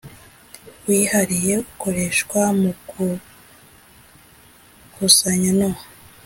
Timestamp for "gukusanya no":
2.93-5.69